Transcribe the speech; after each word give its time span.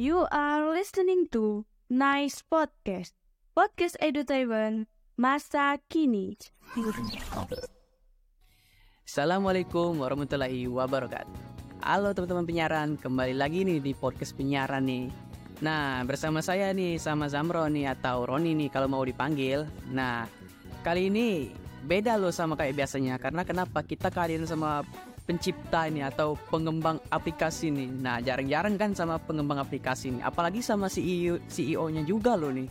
You 0.00 0.24
are 0.32 0.64
listening 0.72 1.28
to 1.28 1.68
Nice 1.92 2.40
Podcast. 2.40 3.12
Podcast 3.52 4.00
Edutainment 4.00 4.88
masa 5.20 5.76
kini. 5.92 6.40
Assalamualaikum 9.04 9.92
warahmatullahi 10.00 10.72
wabarakatuh. 10.72 11.36
Halo 11.84 12.16
teman-teman 12.16 12.48
penyiaran, 12.48 12.96
kembali 12.96 13.36
lagi 13.36 13.60
nih 13.60 13.84
di 13.84 13.92
podcast 13.92 14.32
penyiaran 14.32 14.88
nih. 14.88 15.12
Nah, 15.60 16.00
bersama 16.08 16.40
saya 16.40 16.72
nih 16.72 16.96
sama 16.96 17.28
Zamro 17.28 17.68
nih 17.68 17.92
atau 17.92 18.24
Roni 18.24 18.56
nih 18.56 18.72
kalau 18.72 18.88
mau 18.88 19.04
dipanggil. 19.04 19.68
Nah, 19.92 20.24
kali 20.80 21.12
ini 21.12 21.52
beda 21.84 22.16
loh 22.16 22.32
sama 22.32 22.56
kayak 22.56 22.72
biasanya 22.72 23.20
karena 23.20 23.44
kenapa 23.44 23.84
kita 23.84 24.08
kalian 24.08 24.48
sama 24.48 24.80
pencipta 25.30 25.86
ini 25.86 26.02
atau 26.02 26.34
pengembang 26.50 26.98
aplikasi 27.06 27.70
nih. 27.70 27.86
Nah, 28.02 28.18
jarang-jarang 28.18 28.74
kan 28.74 28.90
sama 28.98 29.14
pengembang 29.22 29.62
aplikasi 29.62 30.18
nih, 30.18 30.26
apalagi 30.26 30.58
sama 30.58 30.90
CEO 30.90 31.38
CEO-nya 31.46 32.02
juga 32.02 32.34
loh 32.34 32.50
nih. 32.50 32.66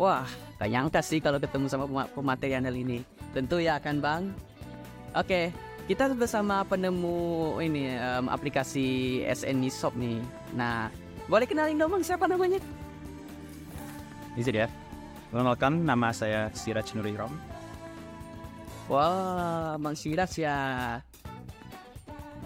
Wah, 0.00 0.24
gak 0.56 0.72
nyangka 0.72 1.04
sih 1.04 1.20
kalau 1.20 1.36
ketemu 1.36 1.68
sama 1.68 1.84
pema- 1.84 2.08
pemateri 2.08 2.56
ini. 2.56 3.04
Tentu 3.36 3.60
ya 3.60 3.76
kan, 3.76 4.00
Bang? 4.00 4.32
Oke, 5.12 5.52
kita 5.84 6.08
bersama 6.16 6.64
penemu 6.64 7.60
ini 7.60 7.92
em, 7.92 8.24
aplikasi 8.32 9.20
SNI 9.28 9.68
Shop 9.68 9.92
nih. 9.92 10.24
Nah, 10.56 10.88
boleh 11.28 11.44
kenalin 11.44 11.76
dong 11.76 11.92
Bang 11.92 12.00
siapa 12.00 12.24
namanya? 12.24 12.56
Izin 14.32 14.64
ya. 14.64 14.68
Perkenalkan 15.28 15.84
nama 15.84 16.08
saya 16.16 16.48
Siraj 16.56 16.88
Nurirom. 16.96 17.36
Wah, 18.88 19.76
Bang 19.76 19.92
Siras 19.92 20.32
ya. 20.40 20.56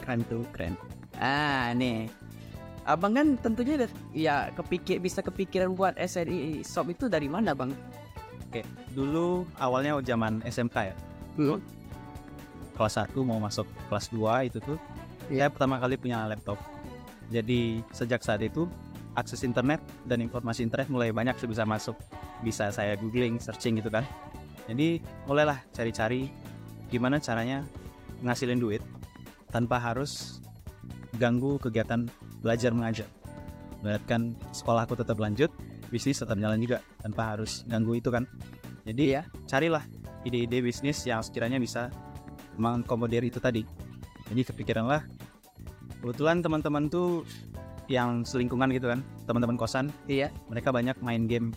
Keren 0.03 0.21
tuh, 0.27 0.43
keren. 0.51 0.75
Ah, 1.23 1.71
nih. 1.73 2.11
Abang 2.83 3.15
kan 3.15 3.39
tentunya 3.39 3.87
ya 4.11 4.51
kepikir 4.59 4.99
bisa 4.99 5.23
kepikiran 5.23 5.79
buat 5.79 5.95
SNI 5.95 6.67
Shop 6.67 6.91
itu 6.91 7.07
dari 7.07 7.31
mana, 7.31 7.55
Bang? 7.55 7.71
Oke, 8.51 8.67
dulu 8.91 9.47
awalnya 9.63 9.95
zaman 10.03 10.43
SMK 10.43 10.77
ya. 10.91 10.95
Kelas 12.75 12.99
1 12.99 13.15
mau 13.23 13.39
masuk 13.39 13.71
kelas 13.87 14.11
2 14.11 14.51
itu 14.51 14.59
tuh 14.59 14.77
saya 15.31 15.47
pertama 15.47 15.79
kali 15.79 15.95
punya 15.95 16.27
laptop. 16.27 16.59
Jadi 17.31 17.81
sejak 17.95 18.21
saat 18.27 18.43
itu 18.43 18.67
akses 19.15 19.47
internet 19.47 19.79
dan 20.05 20.19
informasi 20.19 20.67
internet 20.67 20.91
mulai 20.91 21.15
banyak 21.15 21.39
sih 21.39 21.47
bisa 21.47 21.63
masuk. 21.63 21.95
Bisa 22.43 22.75
saya 22.75 22.99
googling, 22.99 23.39
searching 23.39 23.79
gitu 23.79 23.95
kan. 23.95 24.03
Jadi 24.67 24.99
mulailah 25.31 25.63
cari-cari 25.71 26.29
gimana 26.91 27.23
caranya 27.23 27.63
ngasilin 28.27 28.59
duit 28.59 28.83
tanpa 29.53 29.77
harus 29.77 30.41
ganggu 31.21 31.61
kegiatan 31.61 32.09
belajar 32.41 32.73
mengajar. 32.73 33.07
Berarti 33.85 34.33
sekolahku 34.57 34.97
tetap 34.97 35.21
lanjut, 35.21 35.53
bisnis 35.93 36.19
tetap 36.19 36.41
jalan 36.41 36.59
juga 36.59 36.81
tanpa 37.05 37.37
harus 37.37 37.63
ganggu 37.69 37.99
itu 37.99 38.09
kan. 38.09 38.25
Jadi 38.83 39.15
Iya. 39.15 39.23
carilah 39.47 39.85
ide-ide 40.25 40.65
bisnis 40.65 41.05
yang 41.07 41.23
sekiranya 41.23 41.61
bisa 41.61 41.93
mengakomodir 42.57 43.23
itu 43.23 43.39
tadi. 43.39 43.63
Jadi 44.31 44.43
kepikiranlah 44.49 45.05
kebetulan 46.01 46.41
teman-teman 46.41 46.89
tuh 46.89 47.27
yang 47.91 48.25
selingkungan 48.25 48.73
gitu 48.73 48.89
kan, 48.89 49.05
teman-teman 49.29 49.59
kosan, 49.59 49.93
Iya. 50.09 50.33
mereka 50.49 50.73
banyak 50.73 50.97
main 51.05 51.29
game. 51.29 51.53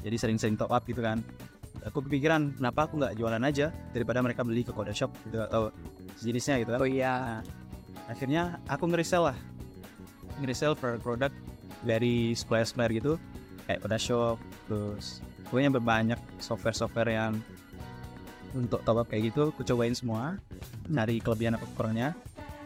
Jadi 0.00 0.16
sering-sering 0.16 0.56
top 0.56 0.70
up 0.70 0.86
gitu 0.86 1.02
kan. 1.02 1.20
Aku 1.86 2.02
kepikiran 2.02 2.58
kenapa 2.58 2.86
aku 2.90 2.98
nggak 2.98 3.14
jualan 3.18 3.42
aja 3.42 3.70
daripada 3.94 4.18
mereka 4.22 4.42
beli 4.42 4.66
ke 4.66 4.74
Koda 4.74 4.90
Shop 4.94 5.14
gitu 5.26 5.42
atau 5.42 5.70
sejenisnya 6.18 6.60
gitu 6.66 6.70
kan. 6.74 6.80
Oh 6.82 6.88
iya. 6.88 7.40
Akhirnya 8.10 8.58
aku 8.66 8.90
nge-resell 8.90 9.30
lah. 9.30 9.38
Nge-resell 10.42 10.74
per 10.74 10.98
produk 10.98 11.30
dari 11.86 12.34
supplier-supplier 12.34 12.92
gitu 12.98 13.12
kayak 13.68 13.84
Koda 13.84 13.98
Shop, 14.00 14.36
terus 14.66 15.20
pokoknya 15.48 15.76
banyak 15.76 16.20
software-software 16.40 17.12
yang 17.12 17.32
untuk 18.56 18.80
top 18.84 19.04
up 19.04 19.06
kayak 19.08 19.32
gitu 19.32 19.52
aku 19.52 19.60
cobain 19.64 19.92
semua 19.92 20.40
cari 20.88 21.20
kelebihan 21.20 21.56
apa 21.60 21.66
kurangnya 21.76 22.16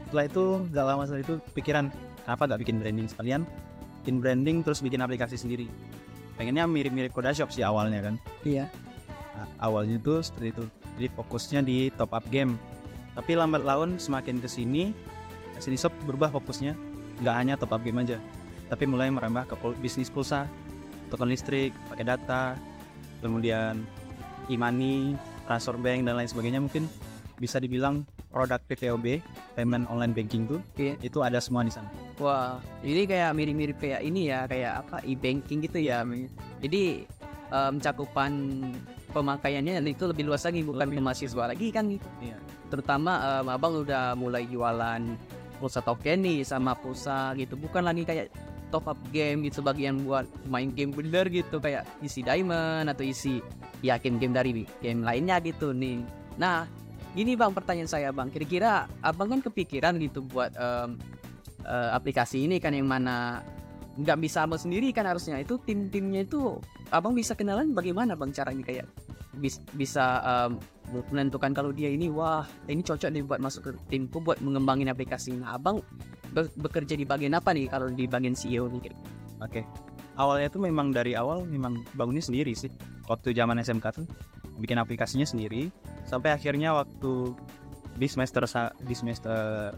setelah 0.07 0.25
itu 0.29 0.45
gak 0.71 0.85
lama 0.87 1.03
setelah 1.07 1.23
itu 1.25 1.35
pikiran 1.59 1.85
kenapa 2.23 2.43
gak 2.47 2.61
bikin 2.63 2.77
branding 2.79 3.07
sekalian 3.11 3.43
bikin 4.03 4.17
branding 4.23 4.57
terus 4.63 4.79
bikin 4.79 5.03
aplikasi 5.03 5.35
sendiri 5.35 5.67
pengennya 6.39 6.67
mirip-mirip 6.71 7.11
Koda 7.11 7.35
Shop 7.35 7.51
sih 7.51 7.67
awalnya 7.67 8.03
kan 8.03 8.15
Iya. 8.43 8.67
Nah, 9.33 9.49
awalnya 9.59 9.99
itu 9.99 10.23
seperti 10.23 10.55
itu 10.55 10.65
jadi 10.99 11.09
fokusnya 11.19 11.61
di 11.67 11.91
top 11.95 12.15
up 12.15 12.25
game 12.31 12.59
tapi 13.13 13.37
lambat 13.37 13.63
laun 13.63 13.97
semakin 14.01 14.41
ke 14.41 14.49
sini 14.49 14.93
sini 15.59 15.77
shop 15.79 15.93
berubah 16.09 16.33
fokusnya 16.33 16.75
nggak 17.23 17.35
hanya 17.39 17.55
top 17.55 17.77
up 17.77 17.83
game 17.85 18.03
aja 18.03 18.19
tapi 18.67 18.89
mulai 18.89 19.13
merambah 19.13 19.47
ke 19.47 19.55
bisnis 19.79 20.09
pulsa 20.09 20.49
token 21.13 21.29
listrik 21.29 21.71
pakai 21.93 22.09
data 22.09 22.57
kemudian 23.21 23.85
e-money 24.49 25.15
transfer 25.47 25.77
bank 25.77 26.09
dan 26.09 26.19
lain 26.19 26.27
sebagainya 26.27 26.59
mungkin 26.59 26.89
bisa 27.39 27.59
dibilang 27.59 28.07
produk 28.33 28.59
PPOB 28.65 29.21
payment 29.55 29.85
online 29.93 30.15
banking 30.17 30.49
tuh 30.49 30.61
Iya. 30.79 30.97
itu 31.05 31.19
ada 31.21 31.37
semua 31.39 31.63
di 31.63 31.71
sana 31.75 31.91
Wah, 32.23 32.63
ini 32.87 33.03
kayak 33.05 33.35
mirip-mirip 33.35 33.83
kayak 33.83 34.01
ini 34.07 34.31
ya, 34.31 34.47
kayak 34.47 34.87
apa 34.87 35.03
e-banking 35.03 35.59
gitu 35.67 35.83
ya. 35.83 36.07
Jadi 36.63 37.03
em, 37.51 37.75
cakupan 37.83 38.31
pemakaiannya 39.13 39.85
itu 39.85 40.09
lebih 40.09 40.27
luas 40.27 40.43
lagi, 40.49 40.65
bukan 40.65 40.89
ke 40.89 41.01
mahasiswa 41.01 41.45
lagi 41.53 41.69
kan. 41.69 41.87
Iya. 42.19 42.41
Terutama 42.73 43.41
em, 43.41 43.47
abang 43.53 43.85
udah 43.85 44.17
mulai 44.17 44.49
jualan 44.49 45.05
pulsa 45.61 45.85
token 45.85 46.25
nih 46.25 46.43
sama 46.43 46.75
pulsa 46.75 47.37
gitu, 47.39 47.55
bukan 47.55 47.87
lagi 47.87 48.03
kayak 48.03 48.33
top 48.73 48.89
up 48.89 48.99
game 49.13 49.45
gitu 49.45 49.61
bagian 49.61 50.01
buat 50.09 50.25
main 50.49 50.73
game 50.73 50.91
bener 50.97 51.29
gitu 51.29 51.61
kayak 51.61 51.85
isi 52.01 52.25
diamond 52.25 52.89
atau 52.89 53.05
isi 53.05 53.45
ya 53.85 54.01
game-game 54.01 54.33
dari 54.33 54.65
game 54.81 55.05
lainnya 55.05 55.37
gitu 55.45 55.77
nih. 55.77 56.01
Nah, 56.41 56.65
gini 57.13 57.37
bang 57.37 57.53
pertanyaan 57.53 57.91
saya 57.93 58.09
bang, 58.11 58.33
kira-kira 58.33 58.89
abang 59.05 59.29
kan 59.29 59.45
kepikiran 59.45 60.01
gitu 60.01 60.25
buat 60.25 60.57
em, 60.57 60.97
eh, 61.69 61.91
aplikasi 61.93 62.49
ini 62.49 62.57
kan 62.59 62.73
yang 62.73 62.89
mana 62.89 63.45
nggak 63.93 64.19
bisa 64.25 64.49
abang 64.49 64.57
sendiri 64.57 64.89
kan 64.97 65.05
harusnya 65.05 65.37
itu 65.37 65.61
tim-timnya 65.61 66.25
itu 66.25 66.57
abang 66.89 67.13
bisa 67.13 67.37
kenalan 67.37 67.77
bagaimana 67.77 68.17
bang 68.17 68.33
caranya 68.33 68.65
kayak 68.65 68.87
bis- 69.37 69.61
bisa 69.77 70.21
em, 70.25 70.57
menentukan 71.13 71.53
kalau 71.53 71.73
dia 71.73 71.93
ini 71.93 72.09
wah 72.09 72.45
ini 72.69 72.81
cocok 72.81 73.09
nih 73.13 73.23
buat 73.25 73.41
masuk 73.41 73.63
ke 73.69 73.71
timku 73.93 74.25
buat 74.25 74.41
mengembangin 74.41 74.89
aplikasi 74.89 75.37
nah 75.37 75.61
abang 75.61 75.85
be- 76.33 76.53
bekerja 76.57 76.97
di 76.97 77.05
bagian 77.05 77.37
apa 77.37 77.53
nih 77.53 77.69
kalau 77.69 77.93
di 77.93 78.09
bagian 78.09 78.33
CEO 78.33 78.69
nih 78.73 78.93
Oke. 79.43 79.67
Awalnya 80.15 80.49
tuh 80.55 80.63
memang 80.63 80.95
dari 80.95 81.19
awal 81.19 81.43
memang 81.43 81.83
bangunnya 81.99 82.23
sendiri 82.23 82.55
sih. 82.55 82.71
Waktu 83.11 83.35
zaman 83.35 83.59
SMK 83.59 83.87
tuh 83.91 84.07
bikin 84.61 84.79
aplikasinya 84.79 85.27
sendiri 85.27 85.73
sampai 86.07 86.31
akhirnya 86.31 86.77
waktu 86.77 87.35
di 87.99 88.07
semester 88.07 88.47
di 88.87 88.95
semester 88.95 89.73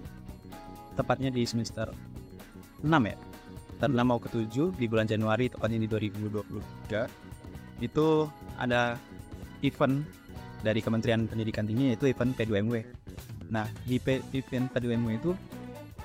tepatnya 0.94 1.32
di 1.32 1.48
semester 1.48 1.88
6 2.84 2.90
ya. 2.92 3.16
6 3.80 3.90
mau 4.04 4.18
ke 4.22 4.28
7 4.30 4.74
di 4.78 4.86
bulan 4.86 5.06
Januari 5.08 5.50
tepatnya 5.50 5.78
di 5.82 5.88
2023 5.90 7.82
itu 7.82 8.06
ada 8.56 8.94
event 9.66 10.06
dari 10.62 10.80
Kementerian 10.80 11.26
Pendidikan 11.26 11.66
Tinggi 11.66 11.92
yaitu 11.92 12.08
event 12.08 12.32
P2MW. 12.32 12.74
Nah, 13.50 13.68
di 13.84 14.00
P- 14.00 14.24
event 14.32 14.70
P2MW 14.72 15.08
itu 15.20 15.30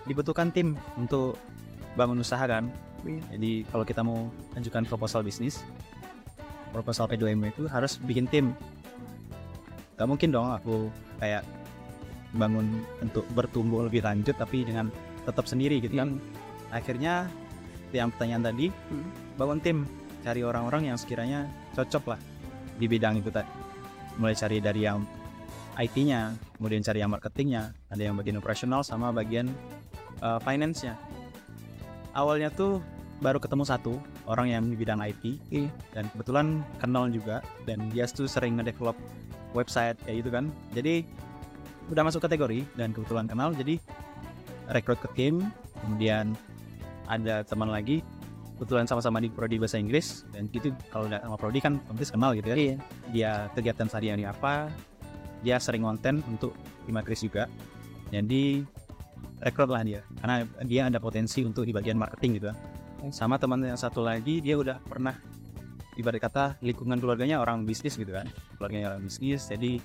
dibutuhkan 0.09 0.50
tim 0.50 0.75
untuk 0.97 1.38
bangun 1.94 2.19
usaha 2.19 2.44
kan 2.44 2.68
jadi 3.06 3.63
kalau 3.72 3.86
kita 3.88 4.01
mau 4.03 4.28
ajukan 4.59 4.84
proposal 4.88 5.24
bisnis, 5.24 5.63
proposal 6.75 7.07
P2M 7.07 7.47
itu 7.51 7.63
harus 7.72 7.96
bikin 8.03 8.28
tim. 8.28 8.51
Gak 9.96 10.07
mungkin 10.07 10.31
dong 10.31 10.51
aku 10.51 10.88
kayak 11.19 11.44
bangun 12.36 12.84
untuk 13.01 13.25
bertumbuh 13.34 13.88
lebih 13.88 14.06
lanjut 14.06 14.36
tapi 14.38 14.63
dengan 14.63 14.91
tetap 15.24 15.47
sendiri 15.47 15.80
gitu 15.83 15.95
kan. 15.95 16.19
Akhirnya 16.69 17.27
yang 17.94 18.09
pertanyaan 18.13 18.44
tadi, 18.53 18.68
Hmm. 18.69 19.09
bangun 19.38 19.59
tim, 19.59 19.77
cari 20.21 20.41
orang-orang 20.44 20.94
yang 20.94 20.97
sekiranya 21.00 21.47
cocok 21.74 22.15
lah 22.15 22.19
di 22.77 22.86
bidang 22.86 23.19
itu 23.19 23.30
tadi. 23.31 23.50
Mulai 24.19 24.36
cari 24.36 24.57
dari 24.59 24.81
yang 24.83 25.03
IT-nya, 25.80 26.36
kemudian 26.59 26.83
cari 26.83 27.00
yang 27.00 27.12
marketingnya, 27.12 27.71
ada 27.88 28.01
yang 28.03 28.19
bagian 28.19 28.36
operasional 28.36 28.83
sama 28.83 29.15
bagian 29.15 29.47
uh, 30.19 30.39
finance-nya 30.44 31.00
awalnya 32.13 32.50
tuh 32.51 32.81
baru 33.19 33.38
ketemu 33.38 33.63
satu 33.68 33.94
orang 34.25 34.47
yang 34.47 34.63
di 34.68 34.75
bidang 34.80 35.00
IT 35.03 35.24
Iya. 35.51 35.69
dan 35.92 36.07
kebetulan 36.12 36.63
kenal 36.80 37.12
juga 37.12 37.44
dan 37.68 37.92
dia 37.92 38.07
tuh 38.07 38.27
sering 38.27 38.56
ngedevelop 38.59 38.95
website 39.51 40.00
kayak 40.03 40.24
gitu 40.24 40.30
kan 40.31 40.45
jadi 40.71 41.03
udah 41.89 42.03
masuk 42.06 42.21
kategori 42.24 42.63
dan 42.77 42.94
kebetulan 42.94 43.25
kenal 43.27 43.51
jadi 43.51 43.81
rekrut 44.71 45.01
ke 45.03 45.09
tim 45.18 45.42
kemudian 45.83 46.38
ada 47.09 47.41
teman 47.44 47.73
lagi 47.73 48.06
kebetulan 48.59 48.83
sama-sama 48.83 49.23
di 49.23 49.31
prodi 49.31 49.56
bahasa 49.56 49.79
Inggris 49.79 50.27
dan 50.35 50.51
gitu 50.51 50.75
kalau 50.91 51.07
udah 51.07 51.23
sama 51.23 51.39
prodi 51.39 51.59
kan 51.63 51.79
otomatis 51.88 52.11
kenal 52.11 52.35
gitu 52.35 52.47
ya 52.51 52.56
iya. 52.59 52.75
Dia 53.15 53.31
kegiatan 53.56 53.88
sehari-hari 53.88 54.27
apa 54.27 54.67
dia 55.39 55.56
sering 55.63 55.88
konten 55.88 56.19
untuk 56.27 56.51
Imakris 56.91 57.23
juga. 57.23 57.47
Jadi 58.11 58.67
rekrut 59.39 59.71
lah 59.71 59.88
dia 59.88 60.03
karena 60.19 60.44
dia 60.67 60.91
ada 60.91 61.00
potensi 61.00 61.39
untuk 61.47 61.63
di 61.63 61.71
bagian 61.71 61.95
marketing 61.95 62.31
gitu 62.44 62.45
kan. 62.51 62.57
Sama 63.15 63.39
teman 63.39 63.63
yang 63.63 63.79
satu 63.79 64.03
lagi 64.03 64.44
dia 64.44 64.59
udah 64.59 64.83
pernah 64.83 65.15
ibarat 65.95 66.19
kata 66.19 66.59
lingkungan 66.59 67.00
keluarganya 67.00 67.39
orang 67.39 67.63
bisnis 67.63 67.95
gitu 67.95 68.11
kan. 68.11 68.27
Keluarganya 68.59 68.91
orang 68.95 69.07
bisnis 69.07 69.47
jadi 69.47 69.79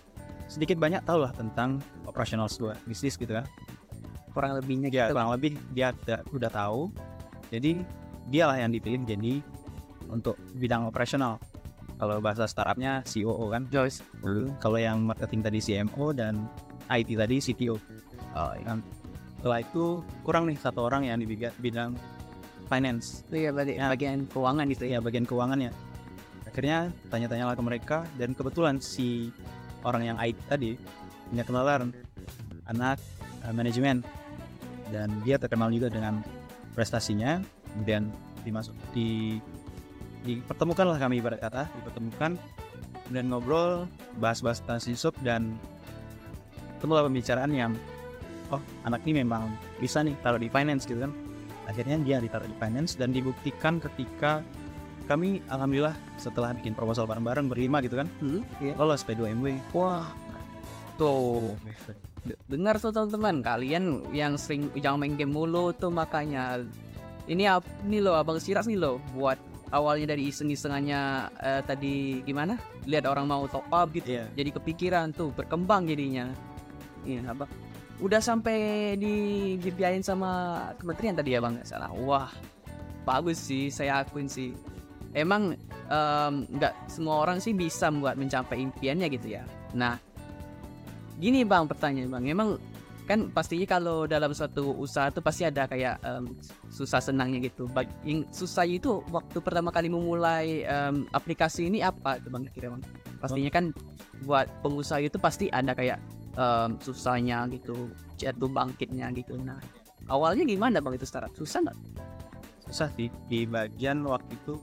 sedikit 0.51 0.83
banyak 0.83 1.07
tahu 1.07 1.23
lah 1.23 1.31
tentang 1.31 1.79
operasional 2.11 2.51
sebuah 2.51 2.75
bisnis 2.91 3.15
gitu 3.15 3.39
kan. 3.39 3.47
Kurang 4.35 4.59
lebihnya 4.59 4.91
ya 4.91 5.07
gitu. 5.07 5.15
kurang 5.15 5.31
lebih 5.31 5.55
dia 5.71 5.95
udah, 5.95 6.21
udah 6.35 6.51
tahu 6.51 6.91
jadi 7.61 7.73
dialah 8.29 8.57
yang 8.59 8.71
dipilih 8.73 9.05
jadi 9.05 9.35
untuk 10.11 10.37
bidang 10.57 10.89
operasional. 10.89 11.39
Kalau 11.95 12.19
bahasa 12.19 12.45
startupnya 12.51 13.07
COO 13.07 13.55
kan? 13.55 13.71
Joyce. 13.71 14.03
Kalau 14.59 14.79
yang 14.79 15.07
marketing 15.07 15.41
tadi 15.47 15.59
CMO 15.63 16.11
dan 16.11 16.51
IT 16.91 17.15
tadi 17.15 17.39
CTO 17.39 17.79
oh 18.35 18.53
iya. 18.59 18.65
kan? 18.67 18.79
Setelah 19.39 19.59
itu 19.63 19.85
kurang 20.27 20.51
nih 20.51 20.59
satu 20.59 20.89
orang 20.89 21.07
yang 21.07 21.21
di 21.23 21.27
bidang 21.37 21.95
finance. 22.67 23.23
Itu 23.29 23.37
ya 23.39 23.51
berarti 23.55 23.73
Ya. 23.79 23.89
bagian 23.93 24.27
keuangan 24.27 24.65
gitu 24.73 24.85
ya? 24.89 24.99
Ya 24.99 25.01
bagian 25.01 25.25
keuangannya. 25.29 25.71
Akhirnya 26.49 26.91
tanya-tanya 27.11 27.45
lah 27.51 27.57
ke 27.59 27.63
mereka 27.63 27.99
dan 28.19 28.33
kebetulan 28.33 28.79
si 28.79 29.31
orang 29.85 30.03
yang 30.15 30.17
IT 30.19 30.39
tadi 30.49 30.79
punya 31.31 31.45
kenalan 31.45 31.93
anak 32.67 32.99
eh, 33.45 33.53
manajemen. 33.55 34.03
Dan 34.91 35.11
dia 35.27 35.37
terkenal 35.41 35.73
juga 35.75 35.91
dengan 35.91 36.23
prestasinya 36.75 37.41
kemudian 37.75 38.11
dimasuk 38.43 38.75
di 38.93 39.39
dipertemukan 40.25 40.87
lah 40.95 40.99
kami 40.99 41.21
ibarat 41.21 41.41
kata 41.41 41.71
dipertemukan 41.81 42.37
dan 43.13 43.25
ngobrol 43.29 43.85
bahas-bahas 44.19 44.65
tentang 44.65 44.81
sub 44.97 45.15
dan 45.21 45.57
ketemulah 46.77 47.07
pembicaraan 47.09 47.53
yang 47.53 47.73
oh 48.53 48.61
anak 48.85 49.05
ini 49.05 49.25
memang 49.25 49.53
bisa 49.81 50.01
nih 50.05 50.17
taruh 50.21 50.41
di 50.41 50.49
finance 50.49 50.85
gitu 50.89 51.05
kan 51.05 51.13
akhirnya 51.65 51.97
dia 52.01 52.17
ditaruh 52.21 52.49
di 52.49 52.57
finance 52.61 52.97
dan 52.97 53.13
dibuktikan 53.13 53.81
ketika 53.81 54.45
kami 55.05 55.45
alhamdulillah 55.53 55.97
setelah 56.17 56.57
bikin 56.57 56.73
proposal 56.73 57.05
bareng-bareng 57.05 57.49
berlima 57.49 57.85
gitu 57.85 58.01
kan 58.01 58.09
hmm? 58.25 58.41
iya. 58.61 58.73
lolos 58.81 59.05
P2MW 59.05 59.77
wah 59.77 60.09
tuh 60.97 61.57
dengar 62.49 62.81
tuh 62.81 62.91
teman-teman. 62.91 63.45
Kalian 63.45 63.85
yang 64.17 64.41
sering 64.41 64.73
yang 64.79 64.97
main 64.97 65.15
game 65.15 65.33
mulu 65.33 65.75
tuh 65.77 65.93
makanya. 65.93 66.65
Ini 67.25 67.49
ini 67.89 67.99
loh 68.05 68.21
abang 68.21 68.37
Siras 68.37 68.69
nih 68.69 68.77
loh 68.77 69.01
buat 69.17 69.41
awalnya 69.73 70.13
dari 70.13 70.29
iseng-isengannya 70.29 71.01
eh, 71.41 71.63
tadi 71.65 72.21
gimana? 72.25 72.61
Lihat 72.85 73.09
orang 73.09 73.25
mau 73.25 73.49
top 73.49 73.65
up 73.73 73.89
gitu. 73.97 74.21
Iya. 74.21 74.29
jadi 74.37 74.51
kepikiran 74.61 75.17
tuh 75.17 75.33
berkembang 75.33 75.89
jadinya. 75.89 76.29
Iya 77.05 77.25
abang. 77.33 77.49
Udah 78.03 78.21
sampai 78.21 78.93
di 78.99 79.15
dibiayain 79.63 80.03
sama 80.05 80.61
kementerian 80.77 81.17
tadi 81.17 81.33
ya 81.33 81.41
bang 81.41 81.57
nggak 81.57 81.69
salah. 81.69 81.91
Wah 81.97 82.29
bagus 83.09 83.41
sih 83.41 83.73
saya 83.73 84.05
akuin 84.05 84.29
sih. 84.29 84.53
Emang 85.15 85.57
em, 85.89 86.35
nggak 86.51 86.91
semua 86.91 87.23
orang 87.25 87.39
sih 87.41 87.57
bisa 87.57 87.89
buat 87.89 88.21
mencapai 88.21 88.61
impiannya 88.61 89.09
gitu 89.09 89.41
ya. 89.41 89.49
Nah 89.73 89.97
gini 91.19 91.47
bang 91.47 91.65
pertanyaan 91.69 92.11
bang. 92.11 92.25
Emang 92.35 92.51
kan 93.05 93.29
pastinya 93.29 93.69
kalau 93.69 94.09
dalam 94.09 94.33
suatu 94.33 94.73
usaha 94.81 95.13
tuh 95.13 95.21
pasti 95.21 95.45
ada 95.45 95.69
kayak 95.69 96.01
em, 96.01 96.33
susah 96.73 97.05
senangnya 97.05 97.45
gitu. 97.45 97.69
Yang 98.01 98.33
susah 98.33 98.65
itu 98.65 99.05
waktu 99.13 99.45
pertama 99.45 99.69
kali 99.69 99.93
memulai 99.93 100.65
em, 100.65 101.05
aplikasi 101.13 101.69
ini 101.69 101.85
apa 101.85 102.17
tuh 102.17 102.33
bang 102.33 102.49
kira 102.49 102.73
bang? 102.73 102.83
Pastinya 103.21 103.51
kan 103.53 103.77
buat 104.25 104.49
pengusaha 104.65 105.05
itu 105.05 105.21
pasti 105.21 105.53
ada 105.53 105.77
kayak 105.77 106.01
em, 106.37 106.81
susahnya 106.81 107.45
gitu 107.53 107.93
jatuh 108.17 108.49
bangkitnya 108.49 109.13
gitu. 109.13 109.37
Nah 109.37 109.61
awalnya 110.09 110.49
gimana 110.49 110.81
bang 110.81 110.97
itu 110.97 111.05
startup 111.05 111.37
susah 111.37 111.61
nggak? 111.61 111.79
Susah 112.73 112.89
sih. 112.97 113.13
Di 113.29 113.45
bagian 113.45 114.01
waktu 114.09 114.33
itu 114.33 114.57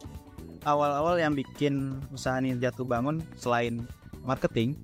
awal-awal 0.66 1.22
yang 1.22 1.38
bikin 1.38 2.02
usaha 2.10 2.42
ini 2.42 2.58
jatuh 2.58 2.86
bangun 2.86 3.22
selain 3.38 3.86
marketing 4.26 4.78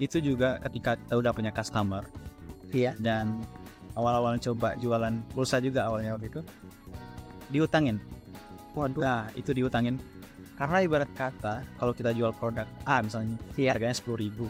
itu 0.00 0.22
juga 0.22 0.60
ketika 0.68 0.96
kita 0.96 1.14
udah 1.18 1.32
punya 1.34 1.50
customer. 1.52 2.06
Iya. 2.72 2.96
Dan 2.96 3.44
awal-awal 3.98 4.40
coba 4.40 4.76
jualan 4.80 5.20
pulsa 5.36 5.60
juga 5.60 5.88
awalnya 5.88 6.16
waktu 6.16 6.32
itu 6.32 6.40
diutangin. 7.52 8.00
Waduh. 8.72 9.02
Nah 9.04 9.28
itu 9.36 9.52
diutangin. 9.52 10.00
Karena 10.56 10.84
ibarat 10.84 11.10
kata 11.12 11.64
kalau 11.76 11.92
kita 11.92 12.14
jual 12.14 12.32
produk 12.36 12.68
A 12.88 13.02
misalnya 13.04 13.36
Iya. 13.58 13.76
harganya 13.76 13.96
sepuluh 13.96 14.20
ribu. 14.22 14.46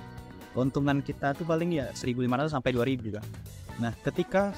Keuntungan 0.52 1.00
kita 1.00 1.32
tuh 1.32 1.48
paling 1.48 1.72
ya 1.72 1.88
1.500 1.96 2.52
sampai 2.52 2.70
2.000 2.76 3.00
juga. 3.00 3.20
Nah 3.80 3.90
ketika 4.04 4.52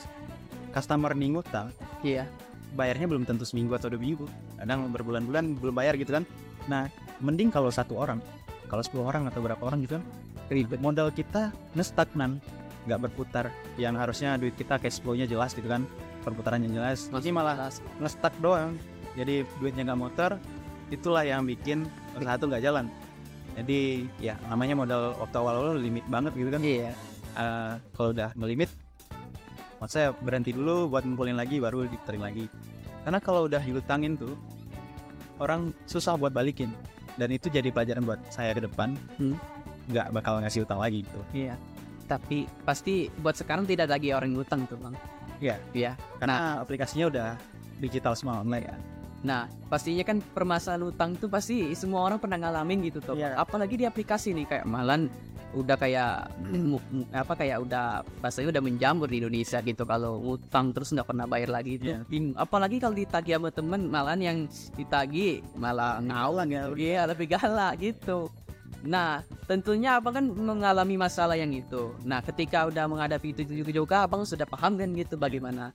customer 0.75 1.15
nih 1.15 1.39
ngutang 1.39 1.71
iya. 2.03 2.27
bayarnya 2.75 3.07
belum 3.07 3.23
tentu 3.23 3.47
seminggu 3.47 3.79
atau 3.79 3.89
dua 3.89 4.03
minggu. 4.03 4.27
Kadang 4.59 4.91
berbulan-bulan 4.91 5.63
belum 5.63 5.75
bayar 5.79 5.95
gitu 5.97 6.19
kan. 6.19 6.27
Nah 6.67 6.91
mending 7.23 7.55
kalau 7.55 7.71
satu 7.71 7.95
orang 7.95 8.19
kalau 8.67 8.83
10 8.83 9.07
orang 9.07 9.23
atau 9.31 9.39
berapa 9.39 9.63
orang 9.63 9.87
gitu 9.87 10.01
kan 10.01 10.05
ribet. 10.51 10.81
Modal 10.81 11.13
kita 11.15 11.53
nestagnan 11.77 12.41
nggak 12.85 13.11
berputar. 13.11 13.49
Yang 13.81 13.95
harusnya 14.01 14.31
duit 14.37 14.55
kita 14.57 14.81
cash 14.81 15.01
flow-nya 15.01 15.25
jelas 15.25 15.53
gitu 15.57 15.67
kan. 15.67 15.85
Perputarannya 16.25 16.73
jelas. 16.73 17.13
Ini 17.13 17.33
malah 17.33 17.69
ngestak 18.01 18.33
doang. 18.41 18.77
Jadi 19.15 19.47
duitnya 19.61 19.93
nggak 19.93 20.01
muter 20.01 20.33
itulah 20.93 21.25
yang 21.25 21.43
bikin 21.49 21.89
usaha 22.17 22.37
nggak 22.37 22.65
jalan. 22.65 22.87
Jadi 23.55 24.11
ya 24.19 24.35
namanya 24.51 24.75
modal 24.75 25.15
waktu 25.19 25.37
awal-awal 25.39 25.79
limit 25.79 26.05
banget 26.11 26.33
gitu 26.35 26.51
kan. 26.51 26.61
Iya. 26.61 26.91
Eh, 27.35 27.73
kalau 27.95 28.11
udah 28.15 28.31
melimit 28.39 28.71
maksud 29.83 30.01
saya 30.01 30.09
berhenti 30.17 30.55
dulu 30.55 30.89
buat 30.89 31.03
ngumpulin 31.03 31.37
lagi 31.37 31.59
baru 31.59 31.87
diterin 31.87 32.23
lagi. 32.23 32.47
Karena 33.05 33.21
kalau 33.21 33.47
udah 33.47 33.61
diutangin 33.61 34.17
tuh 34.17 34.33
orang 35.39 35.75
susah 35.85 36.17
buat 36.17 36.33
balikin. 36.33 36.73
Dan 37.15 37.31
itu 37.31 37.47
jadi 37.47 37.71
pelajaran 37.71 38.03
buat 38.03 38.21
saya 38.27 38.51
ke 38.59 38.67
depan. 38.67 38.99
Hmm. 39.23 39.39
Nggak 39.87 40.07
bakal 40.13 40.41
ngasih 40.41 40.65
utang 40.65 40.79
lagi 40.79 41.03
gitu 41.03 41.21
Iya. 41.33 41.55
Tapi 42.05 42.45
pasti 42.63 43.09
buat 43.17 43.33
sekarang 43.33 43.65
tidak 43.65 43.89
lagi 43.89 44.13
orang 44.13 44.37
utang 44.37 44.69
tuh 44.69 44.77
bang. 44.77 44.95
Iya. 45.41 45.57
Iya. 45.73 45.93
karena 46.21 46.61
aplikasinya 46.61 47.07
udah 47.09 47.29
digital 47.81 48.15
semua 48.15 48.41
online 48.41 48.65
ya 48.65 48.77
Nah 49.25 49.49
pastinya 49.73 50.05
kan 50.05 50.21
permasalahan 50.21 50.85
utang 50.85 51.17
tuh 51.17 51.33
pasti 51.33 51.73
semua 51.73 52.05
orang 52.05 52.21
pernah 52.21 52.37
ngalamin 52.37 52.85
gitu 52.85 53.01
tuh. 53.01 53.17
Iya. 53.17 53.41
Apalagi 53.41 53.81
di 53.81 53.89
aplikasi 53.89 54.37
nih 54.37 54.45
kayak 54.45 54.69
malan 54.69 55.09
udah 55.57 55.81
kayak 55.81 56.29
apa 57.25 57.33
kayak 57.33 57.65
udah 57.65 58.05
bahasanya 58.21 58.53
udah 58.53 58.63
menjamur 58.63 59.09
di 59.09 59.25
Indonesia 59.25 59.65
gitu 59.65 59.89
kalau 59.89 60.21
utang 60.37 60.77
terus 60.77 60.93
nggak 60.93 61.09
pernah 61.09 61.25
bayar 61.25 61.57
lagi 61.57 61.81
itu. 61.81 61.89
Iya. 61.89 62.05
Bing- 62.05 62.37
Apalagi 62.37 62.77
kalau 62.77 62.93
ditagih 62.93 63.41
sama 63.41 63.49
temen 63.49 63.89
malan 63.89 64.21
yang 64.21 64.39
ditagih 64.77 65.41
malah 65.57 66.05
ngawang 66.05 66.53
ya. 66.53 66.63
Iya 66.77 67.01
lebih 67.09 67.33
galak 67.33 67.81
gitu. 67.81 68.29
Nah, 68.85 69.25
tentunya 69.49 69.97
abang 69.97 70.13
kan 70.13 70.25
mengalami 70.29 71.01
masalah 71.01 71.41
yang 71.41 71.51
itu. 71.57 71.97
Nah, 72.05 72.21
ketika 72.21 72.69
udah 72.69 72.85
menghadapi 72.85 73.33
itu 73.33 73.43
juga, 73.49 73.73
juga 73.73 73.97
abang 74.05 74.29
sudah 74.29 74.45
paham 74.45 74.77
kan 74.77 74.93
gitu 74.93 75.17
bagaimana. 75.17 75.73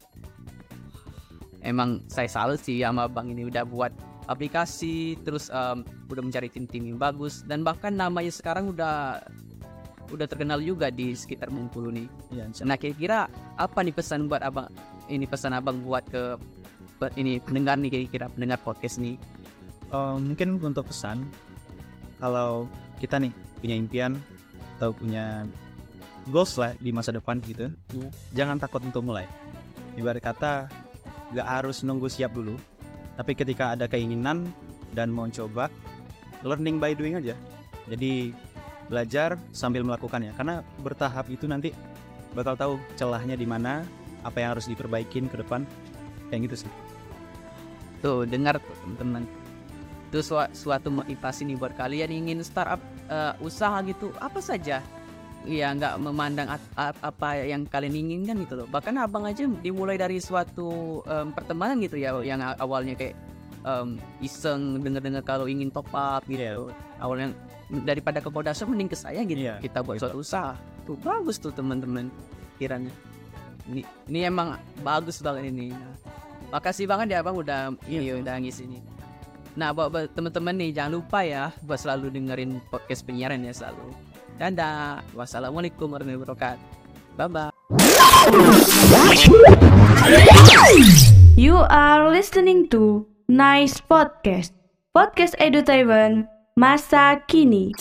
Emang 1.59 2.05
saya 2.07 2.29
salut 2.29 2.61
sih 2.61 2.79
sama 2.85 3.09
abang 3.09 3.33
ini 3.33 3.49
udah 3.49 3.65
buat 3.65 3.91
aplikasi, 4.29 5.17
terus 5.25 5.49
em, 5.49 5.81
udah 6.07 6.23
mencari 6.23 6.47
tim-tim 6.53 6.93
yang 6.93 7.01
bagus 7.01 7.41
dan 7.49 7.65
bahkan 7.65 7.97
namanya 7.97 8.29
sekarang 8.29 8.71
udah 8.71 9.19
udah 10.09 10.25
terkenal 10.29 10.61
juga 10.61 10.89
di 10.93 11.13
sekitar 11.13 11.49
Bengkulu 11.49 11.89
nih. 11.93 12.07
Iya, 12.33 12.45
Nah, 12.65 12.77
kira-kira 12.77 13.29
apa 13.57 13.79
nih 13.81 13.93
pesan 13.93 14.29
buat 14.29 14.41
abang? 14.45 14.69
Ini 15.09 15.25
pesan 15.25 15.57
abang 15.57 15.81
buat 15.81 16.05
ke 16.05 16.37
buat 17.01 17.13
ini 17.17 17.41
pendengar 17.41 17.77
nih 17.81 17.89
kira-kira 17.89 18.25
pendengar 18.29 18.61
podcast 18.61 19.01
nih. 19.01 19.17
Eh, 19.89 20.15
mungkin 20.21 20.61
untuk 20.61 20.85
pesan 20.89 21.25
kalau 22.19 22.69
kita 22.99 23.17
nih 23.17 23.31
punya 23.63 23.75
impian 23.75 24.11
atau 24.77 24.91
punya 24.91 25.47
goals 26.29 26.55
lah 26.59 26.75
di 26.77 26.91
masa 26.91 27.15
depan 27.15 27.39
gitu. 27.43 27.71
Iya. 27.95 28.09
jangan 28.43 28.59
takut 28.59 28.83
untuk 28.83 29.03
mulai. 29.03 29.25
Ibarat 29.97 30.21
kata 30.21 30.69
nggak 31.33 31.47
harus 31.47 31.81
nunggu 31.81 32.07
siap 32.11 32.35
dulu. 32.35 32.55
Tapi 33.15 33.35
ketika 33.35 33.75
ada 33.75 33.87
keinginan 33.87 34.47
dan 34.95 35.11
mau 35.11 35.27
coba 35.27 35.67
learning 36.43 36.79
by 36.79 36.95
doing 36.95 37.19
aja. 37.19 37.35
Jadi 37.89 38.31
belajar 38.89 39.37
sambil 39.53 39.85
melakukannya 39.85 40.33
karena 40.33 40.65
bertahap 40.81 41.29
itu 41.29 41.45
nanti 41.45 41.69
bakal 42.33 42.57
tahu 42.57 42.73
celahnya 42.97 43.37
di 43.37 43.45
mana 43.45 43.85
apa 44.23 44.37
yang 44.39 44.57
harus 44.57 44.67
diperbaikin 44.67 45.27
ke 45.27 45.39
depan. 45.39 45.63
Kayak 46.29 46.51
gitu 46.51 46.55
sih. 46.65 46.71
Tuh, 47.99 48.23
dengar 48.23 48.61
tuh 48.63 48.75
teman-teman. 48.85 49.27
Itu 50.09 50.25
sua- 50.25 50.49
suatu 50.51 50.89
motivasi 50.89 51.45
nih 51.45 51.55
buat 51.55 51.73
kalian 51.73 52.09
ingin 52.09 52.41
startup 52.41 52.81
eh, 53.05 53.33
usaha 53.39 53.77
gitu, 53.85 54.09
apa 54.17 54.37
saja. 54.37 54.81
Ya 55.47 55.71
nggak 55.71 55.97
memandang 55.97 56.51
apa 56.75 57.29
yang 57.39 57.63
kalian 57.63 57.95
inginkan 57.95 58.43
gitu 58.43 58.59
loh. 58.59 58.67
Bahkan 58.67 58.91
abang 58.99 59.23
aja 59.23 59.47
dimulai 59.47 59.95
dari 59.95 60.19
suatu 60.19 60.99
em, 61.05 61.31
pertemanan 61.31 61.79
gitu 61.79 61.95
ya, 61.95 62.11
yang 62.21 62.43
awalnya 62.59 62.93
kayak 62.93 63.15
em, 63.63 63.95
iseng 64.19 64.83
denger-dengar 64.83 65.23
kalau 65.23 65.47
ingin 65.47 65.71
top 65.71 65.87
up 65.89 66.21
gitu. 66.27 66.69
Awalnya 66.99 67.31
daripada 67.81 68.19
ke 68.19 68.27
Kodasnya 68.27 68.67
mending 68.67 68.89
ke 68.91 68.97
saya 68.99 69.23
gitu. 69.23 69.39
Iya, 69.39 69.57
Kita 69.57 69.79
buat 69.79 69.97
suatu 69.97 70.19
usaha. 70.19 70.53
Tuh 70.83 70.99
bagus 70.99 71.39
tuh 71.39 71.55
teman-teman 71.55 72.11
kiranya. 72.59 72.91
ini, 73.65 73.85
ini 74.11 74.19
emang 74.25 74.53
bagus 74.81 75.21
banget 75.21 75.49
ini. 75.49 75.71
Makasih 76.51 76.83
banget 76.83 77.13
ya 77.13 77.23
bang 77.23 77.33
udah 77.33 77.61
ini 77.85 78.17
udah 78.17 78.35
ngisi 78.41 78.65
ini. 78.67 78.81
Nah 79.57 79.73
buat, 79.73 79.89
buat 79.89 80.05
teman-teman 80.13 80.53
nih 80.57 80.69
jangan 80.75 81.01
lupa 81.01 81.25
ya 81.25 81.49
buat 81.65 81.81
selalu 81.81 82.13
dengerin 82.13 82.61
podcast 82.69 83.01
penyiaran 83.05 83.41
ya 83.45 83.53
selalu. 83.53 83.93
Dadah. 84.39 85.03
Wassalamualaikum 85.17 85.89
warahmatullahi 85.89 86.21
wabarakatuh. 86.23 86.67
Bye 87.19 87.27
bye. 87.27 87.51
You 91.35 91.59
are 91.67 92.07
listening 92.07 92.71
to 92.71 93.07
Nice 93.27 93.83
Podcast. 93.83 94.55
Podcast 94.95 95.35
Edu 95.37 95.61
Taiwan, 95.61 96.25
masa 96.55 97.19
kini. 97.27 97.75